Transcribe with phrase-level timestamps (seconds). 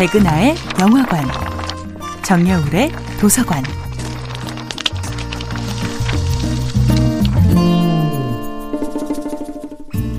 [0.00, 1.22] 백은하의 영화관,
[2.22, 3.62] 정여울의 도서관.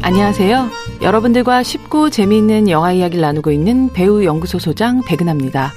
[0.04, 0.70] 안녕하세요.
[1.02, 5.72] 여러분들과 쉽고 재미있는 영화 이야기를 나누고 있는 배우 연구소 소장 백은하입니다.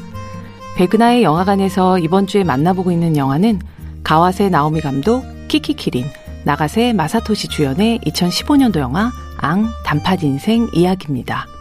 [0.77, 3.59] 백은하의 영화관에서 이번 주에 만나보고 있는 영화는
[4.03, 6.05] 가와세 나오미 감독, 키키키린,
[6.45, 11.54] 나가세 마사토시 주연의 2015년도 영화 앙 단팥 인생 이야기입니다.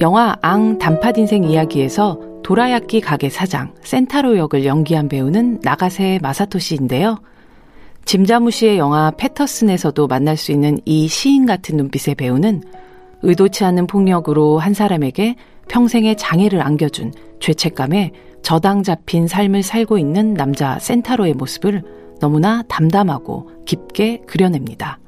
[0.00, 7.18] 영화 앙 단팥 인생 이야기에서 도라야끼 가게 사장 센타로 역을 연기한 배우는 나가세 마사토시인데요.
[8.04, 12.62] 짐자무시의 영화 패터슨에서도 만날 수 있는 이 시인 같은 눈빛의 배우는
[13.22, 15.36] 의도치 않은 폭력으로 한 사람에게
[15.68, 21.82] 평생의 장애를 안겨준 죄책감에 저당 잡힌 삶을 살고 있는 남자 센타로의 모습을
[22.20, 24.98] 너무나 담담하고 깊게 그려냅니다.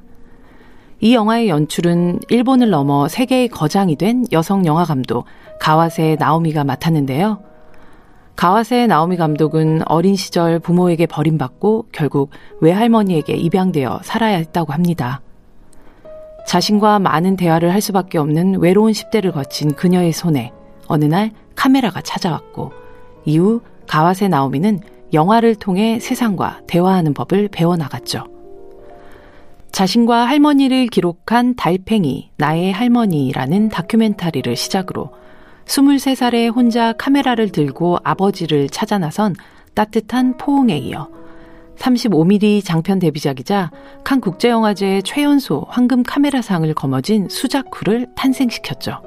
[1.00, 5.26] 이 영화의 연출은 일본을 넘어 세계의 거장이 된 여성 영화 감독
[5.60, 7.38] 가와세 나오미가 맡았는데요.
[8.34, 12.30] 가와세 나오미 감독은 어린 시절 부모에게 버림받고 결국
[12.60, 15.22] 외할머니에게 입양되어 살아야 했다고 합니다.
[16.46, 20.52] 자신과 많은 대화를 할 수밖에 없는 외로운 10대를 거친 그녀의 손에
[20.86, 22.72] 어느 날 카메라가 찾아왔고
[23.24, 24.80] 이후 가와세 나오미는
[25.12, 28.35] 영화를 통해 세상과 대화하는 법을 배워나갔죠.
[29.76, 35.10] 자신과 할머니를 기록한 달팽이, 나의 할머니라는 다큐멘터리를 시작으로
[35.66, 39.34] 23살에 혼자 카메라를 들고 아버지를 찾아 나선
[39.74, 41.10] 따뜻한 포옹에 이어
[41.76, 43.70] 35mm 장편 데뷔작이자
[44.02, 49.02] 칸 국제영화제 최연소 황금 카메라상을 거머쥔 수작후를 탄생시켰죠.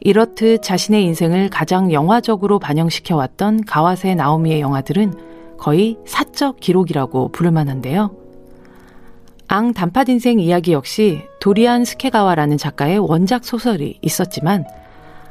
[0.00, 8.25] 이렇듯 자신의 인생을 가장 영화적으로 반영시켜왔던 가와세 나오미의 영화들은 거의 사적 기록이라고 부를 만한데요.
[9.56, 14.66] 앙 단팥 인생 이야기 역시 도리안 스케가와라는 작가의 원작 소설이 있었지만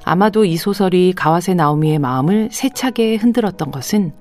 [0.03, 4.13] 아마도 이 소설이 가와세 나오미의 마음을 세차게 흔들었던 것은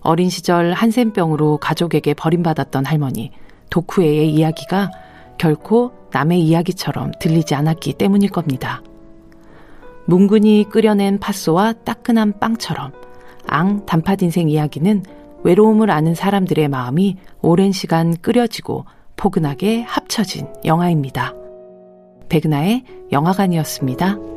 [0.00, 3.30] 어린 시절 한센병으로 가족에게 버림받았던 할머니
[3.70, 4.90] 도쿠에의 이야기가
[5.38, 8.82] 결코 남의 이야기처럼 들리지 않았기 때문일 겁니다.
[10.06, 12.90] 뭉근히 끓여낸 팥소와 따끈한 빵처럼
[13.46, 15.04] 앙 단팥 인생 이야기는
[15.44, 18.84] 외로움을 아는 사람들의 마음이 오랜 시간 끓여지고
[19.24, 21.32] 포근하게 합쳐진 영화입니다.
[22.28, 24.33] 백은하의 영화관이었습니다.